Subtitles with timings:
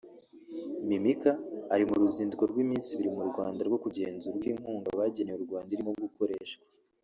[0.87, 1.31] Mimica
[1.73, 5.91] ari mu ruzinduko rw’iminsi ibiri mu Rwanda rwo kugenzura uko inkunga bageneye u Rwanda irimo
[6.03, 6.63] gukoreshwa